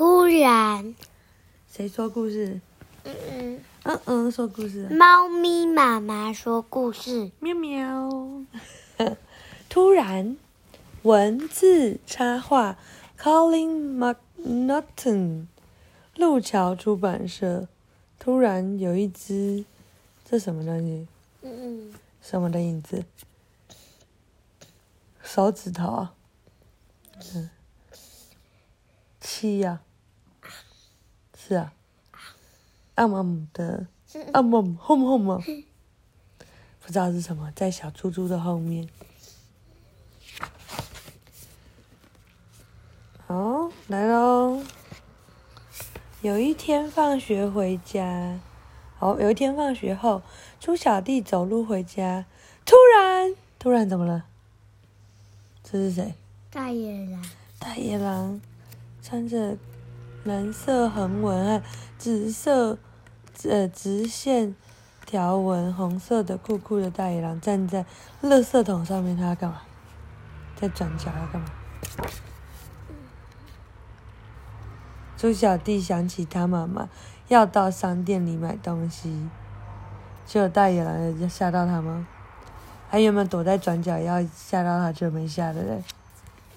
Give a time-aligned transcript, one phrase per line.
[0.00, 0.94] 突然，
[1.70, 2.58] 谁说故事？
[3.04, 4.88] 嗯嗯嗯嗯，说故事。
[4.88, 7.30] 猫咪妈妈说故事。
[7.38, 8.08] 喵喵。
[9.68, 10.38] 突然，
[11.02, 12.78] 文字插画
[13.18, 15.44] ，Colin McNaughton，
[16.16, 17.68] 路桥出版社。
[18.18, 19.66] 突然有一只，
[20.24, 21.06] 这什么东西？
[21.42, 21.92] 嗯
[22.22, 23.04] 什么的影子？
[25.22, 26.14] 手指头啊？
[27.34, 27.50] 嗯，
[29.20, 29.82] 七呀、
[31.50, 31.72] 是啊，
[32.94, 35.42] 嗯嗯的，嗯嗯轰轰啊，
[36.80, 38.88] 不知道是什么，在小猪猪的后面。
[43.26, 44.62] 好，来喽。
[46.22, 48.38] 有一天放学回家，
[48.96, 50.22] 好，有一天放学后，
[50.60, 52.26] 猪小弟走路回家，
[52.64, 54.26] 突然，突然怎么了？
[55.64, 56.14] 这是谁？
[56.48, 57.24] 大野狼。
[57.58, 58.40] 大野狼
[59.02, 59.56] 穿着
[60.24, 61.62] 蓝色横纹和
[61.98, 62.78] 紫色
[63.44, 64.54] 呃直线
[65.06, 67.84] 条纹红色的酷酷的大野狼站在
[68.22, 69.62] 垃圾桶上面，他要干嘛？
[70.56, 71.48] 在转角要干嘛？
[75.16, 76.88] 猪小弟想起他妈妈
[77.28, 79.28] 要到商店里买东西，
[80.26, 82.06] 结果大野狼要吓到他吗？
[82.90, 85.82] 他原本躲在转角要吓到他，就没吓的嘞？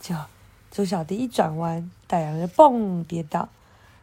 [0.00, 0.14] 就
[0.74, 3.48] 猪小弟一转弯，大野狼就蹦跌倒。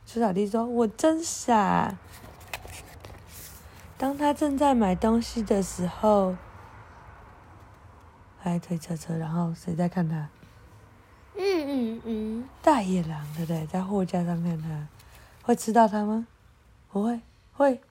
[0.06, 1.98] 猪小弟说：“我真傻。”
[4.00, 6.38] 当他正在买东西的时候，
[8.40, 10.30] 还推车车，然后谁在看他？
[11.36, 13.68] 嗯嗯嗯，大野狼，对不对？
[13.68, 14.88] 在货架上看他，
[15.44, 16.26] 会吃到他吗？
[16.90, 17.20] 不会，
[17.52, 17.82] 会，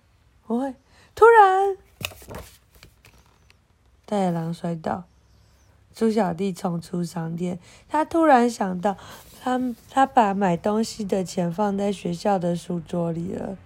[0.46, 0.74] 不会。
[1.14, 1.76] 突然，
[4.06, 5.04] 大野狼摔倒，
[6.00, 7.58] 猪小弟冲出商店。
[7.86, 8.96] 他突然想到，
[9.42, 13.58] 他他把买东西的钱放在学校的书桌里了。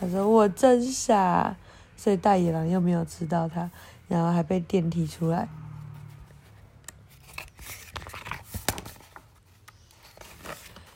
[0.00, 1.54] 他说：“我真傻。”
[1.98, 3.70] 所以大野狼又没有吃到他，
[4.08, 5.50] 然后还被电梯出来。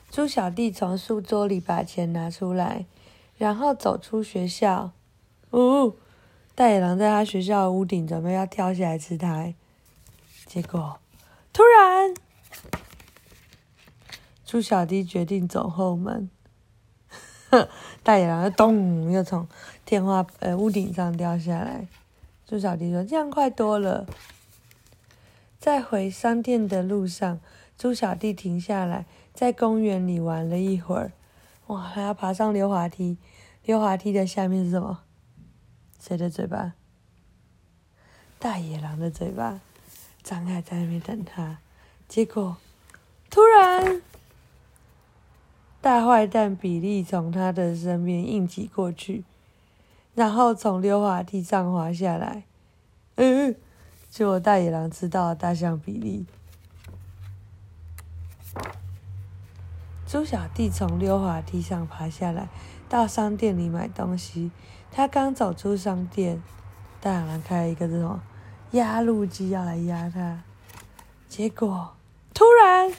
[0.09, 2.87] 猪小弟从书桌里把钱拿出来，
[3.37, 4.93] 然后走出学校。
[5.51, 5.93] 哦，
[6.55, 9.53] 大野狼在他学校的屋顶准备要跳下来吃他，
[10.45, 10.99] 结果
[11.51, 12.13] 突然，
[14.45, 16.29] 猪小弟决定走后门。
[18.03, 19.47] 大野狼就咚，又从
[19.85, 21.87] 天花呃屋顶上掉下来。
[22.45, 24.05] 猪小弟说：“这样快多了。”
[25.59, 27.39] 在回商店的路上，
[27.77, 31.11] 猪小弟停下来，在公园里玩了一会儿。
[31.67, 33.17] 哇，还要爬上溜滑梯，
[33.63, 35.01] 溜滑梯的下面是什么？
[35.99, 36.73] 谁的嘴巴？
[38.37, 39.59] 大野狼的嘴巴，
[40.25, 41.59] 张开在那边等他。
[42.09, 42.57] 结果，
[43.29, 44.01] 突然，
[45.79, 49.23] 大坏蛋比利从他的身边硬挤过去，
[50.15, 52.43] 然后从溜滑梯上滑下来。
[53.15, 53.55] 嗯。
[54.09, 56.25] 结果大野狼知道了大象比利，
[60.07, 62.47] 猪小弟从溜滑梯上爬下来，
[62.87, 64.51] 到商店里买东西。
[64.89, 66.41] 他刚走出商店，
[67.01, 68.21] 大野狼开了一个这种
[68.71, 70.41] 压路机要来压他，
[71.29, 71.93] 结果
[72.33, 72.91] 突然，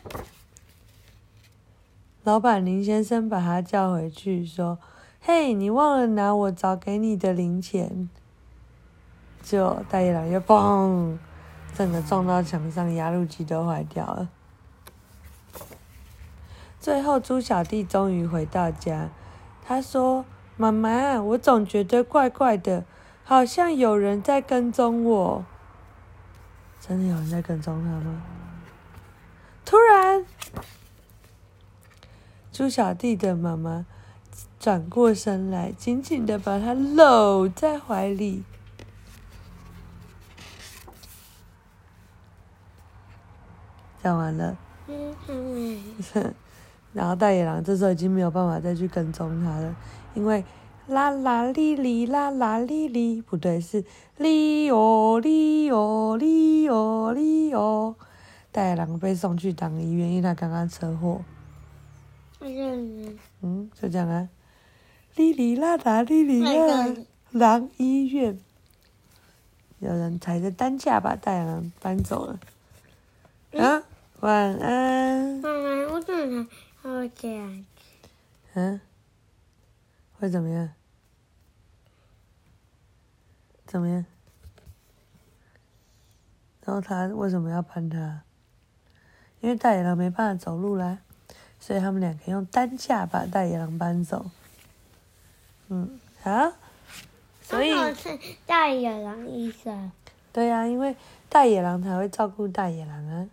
[2.24, 4.78] 老板林先生把他叫回去，说
[5.20, 8.08] ：“嘿，你忘了拿我找给你的零钱。”
[9.44, 11.18] 就大野狼又嘣，
[11.74, 14.28] 整个撞到墙上，压路机都坏掉了。
[16.80, 19.10] 最后，猪小弟终于回到家，
[19.64, 20.24] 他说
[20.56, 22.84] ：“妈妈，我总觉得怪怪的，
[23.22, 25.44] 好像有人在跟踪我。
[26.86, 28.22] 真的有人在跟踪他吗？”
[29.64, 30.24] 突然，
[32.52, 33.84] 猪小弟的妈妈
[34.60, 38.44] 转过身来，紧紧的把他搂在怀里。
[44.02, 44.56] 讲完了，
[46.92, 49.74] 然后大野狼这时候已经没有办法再去跟踪他了，
[50.14, 50.44] 因为
[50.88, 53.84] 啦啦哩哩啦啦哩哩，不对，是
[54.18, 57.96] 哩哦哩哦哩哦哩哦，
[58.52, 61.22] 大野狼被送去当医院，因为他刚刚车祸。
[62.40, 64.28] 嗯嗯，就这样啊，
[65.16, 66.94] 哩哩啦啦哩哩啦，
[67.32, 68.38] 狼医院。
[69.80, 72.38] 有人踩着担架把大野狼搬走了。
[73.60, 73.82] 啊，
[74.20, 75.42] 晚安。
[75.42, 76.46] 晚安，我怎么
[76.80, 77.64] 好这样？
[78.54, 78.80] 嗯，
[80.18, 80.70] 会怎么样？
[83.66, 84.04] 怎么样？
[86.64, 88.22] 然后他为什么要攀他？
[89.40, 90.98] 因为大野狼没办法走路啦，
[91.60, 94.30] 所以他们两个用担架把大野狼搬走。
[95.68, 96.52] 嗯，啊，
[97.42, 99.92] 所以是大野狼医生？
[100.32, 100.96] 对呀、因为
[101.28, 103.28] 大野狼才会照顾大野狼啊，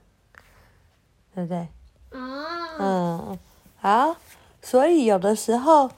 [1.33, 1.67] 对不对？
[2.11, 3.39] 哦，嗯，
[3.79, 4.15] 好，
[4.61, 5.89] 所以有的时候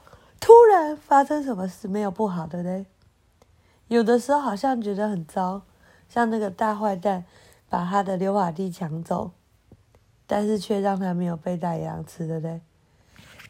[0.46, 2.86] 突然发生什么事没有不好，的嘞？
[3.88, 5.64] 有的时候好像觉得很糟，
[6.08, 7.26] 像那个大坏蛋
[7.68, 9.32] 把他的溜滑梯抢走，
[10.28, 12.62] 但是却让他没有被大羊吃，对不对？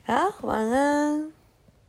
[0.06, 1.35] 好，晚安。